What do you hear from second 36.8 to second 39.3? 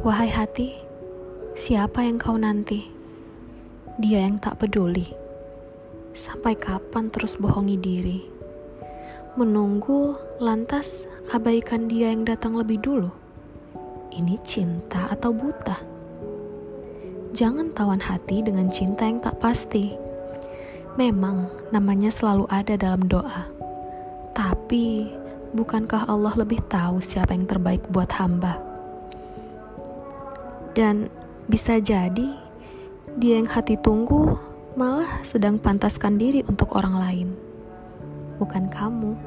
lain, bukan kamu.